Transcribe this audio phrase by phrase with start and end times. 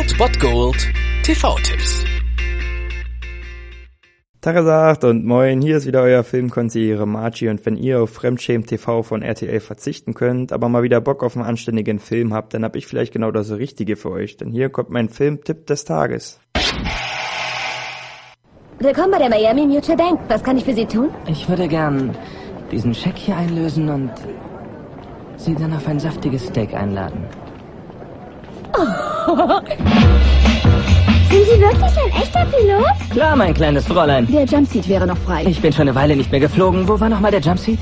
[0.00, 0.88] Old Bot Gold
[1.24, 2.04] TV-Tipps.
[4.40, 9.02] Tagesacht und moin, hier ist wieder euer Filmkonsigliere Margie und wenn ihr auf Fremdschämen TV
[9.02, 12.76] von RTL verzichten könnt, aber mal wieder Bock auf einen anständigen Film habt, dann hab
[12.76, 16.40] ich vielleicht genau das Richtige für euch, denn hier kommt mein Filmtipp des Tages.
[18.78, 20.20] Willkommen bei der Miami Mutual Bank.
[20.28, 21.10] Was kann ich für Sie tun?
[21.26, 22.16] Ich würde gern
[22.72, 24.12] diesen Scheck hier einlösen und
[25.36, 27.26] Sie dann auf ein saftiges Steak einladen.
[31.30, 33.10] Sind Sie wirklich ein echter Pilot?
[33.10, 34.26] Klar, mein kleines Fräulein.
[34.26, 35.44] Der Jumpseat wäre noch frei.
[35.46, 36.88] Ich bin schon eine Weile nicht mehr geflogen.
[36.88, 37.78] Wo war nochmal der Jumpseat?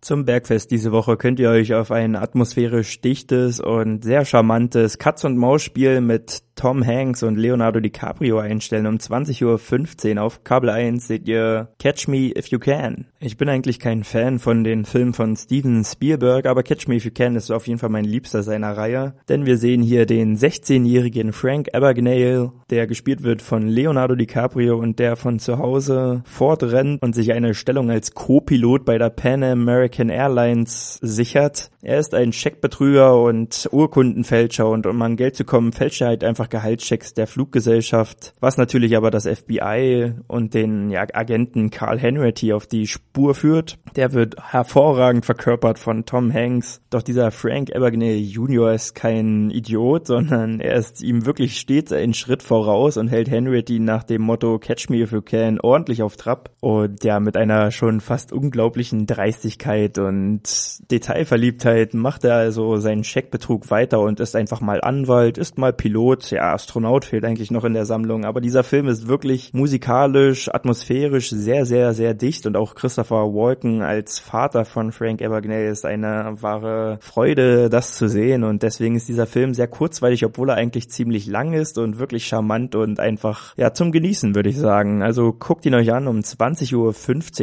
[0.00, 6.02] Zum Bergfest diese Woche könnt ihr euch auf ein atmosphärisch dichtes und sehr charmantes Katz-und-Maus-Spiel
[6.02, 8.86] mit Tom Hanks und Leonardo DiCaprio einstellen.
[8.86, 13.06] Um 20.15 Uhr auf Kabel 1 seht ihr Catch Me If You Can.
[13.20, 17.04] Ich bin eigentlich kein Fan von den Filmen von Steven Spielberg, aber Catch Me If
[17.04, 19.14] You Can ist auf jeden Fall mein liebster seiner Reihe.
[19.28, 24.98] Denn wir sehen hier den 16-jährigen Frank Abagnale, der gespielt wird von Leonardo DiCaprio und
[24.98, 30.08] der von zu Hause fortrennt und sich eine Stellung als Co-Pilot bei der Pan American
[30.08, 31.70] Airlines sichert.
[31.82, 36.24] Er ist ein Scheckbetrüger und Urkundenfälscher und um an Geld zu kommen, fälscht er halt
[36.24, 41.98] einfach einfach Gehaltschecks der Fluggesellschaft, was natürlich aber das FBI und den ja, Agenten Carl
[41.98, 43.78] Henretty auf die Spur führt.
[43.96, 46.80] Der wird hervorragend verkörpert von Tom Hanks.
[46.90, 48.72] Doch dieser Frank Abagnale Jr.
[48.72, 53.78] ist kein Idiot, sondern er ist ihm wirklich stets einen Schritt voraus und hält Henretty
[53.78, 56.50] nach dem Motto Catch me if you can ordentlich auf Trab.
[56.60, 60.42] Und ja, mit einer schon fast unglaublichen Dreistigkeit und
[60.90, 66.33] Detailverliebtheit macht er also seinen Scheckbetrug weiter und ist einfach mal Anwalt, ist mal Pilot,
[66.34, 71.30] ja, Astronaut fehlt eigentlich noch in der Sammlung, aber dieser Film ist wirklich musikalisch, atmosphärisch
[71.30, 76.36] sehr, sehr, sehr dicht und auch Christopher Walken als Vater von Frank Abagnale ist eine
[76.40, 80.90] wahre Freude, das zu sehen und deswegen ist dieser Film sehr kurzweilig, obwohl er eigentlich
[80.90, 85.02] ziemlich lang ist und wirklich charmant und einfach, ja, zum Genießen, würde ich sagen.
[85.02, 86.74] Also guckt ihn euch an um 20.15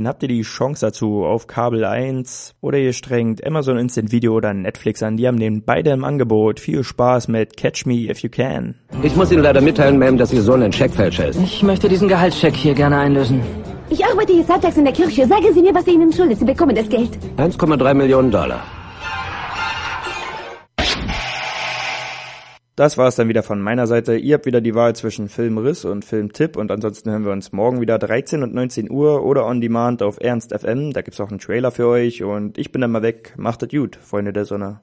[0.00, 4.34] Uhr, habt ihr die Chance dazu auf Kabel 1 oder ihr strengt Amazon Instant Video
[4.34, 6.60] oder Netflix an, die haben den beide im Angebot.
[6.60, 8.75] Viel Spaß mit Catch Me If You Can.
[9.02, 11.40] Ich muss Ihnen leider mitteilen, Ma'am, dass Ihr Sohn ein Scheckfälscher ist.
[11.40, 13.42] Ich möchte diesen Gehaltscheck hier gerne einlösen.
[13.88, 15.26] Ich arbeite hier sonntags in der Kirche.
[15.26, 16.38] Sagen Sie mir, was Sie Ihnen schuldet.
[16.38, 17.10] Sie bekommen das Geld.
[17.36, 18.62] 1,3 Millionen Dollar.
[22.76, 24.16] Das war es dann wieder von meiner Seite.
[24.16, 27.80] Ihr habt wieder die Wahl zwischen Filmriss und Filmtipp und ansonsten hören wir uns morgen
[27.80, 30.92] wieder 13 und 19 Uhr oder on demand auf Ernst FM.
[30.92, 33.32] Da gibt's auch einen Trailer für euch und ich bin dann mal weg.
[33.38, 34.80] Macht es gut, Freunde der Sonne.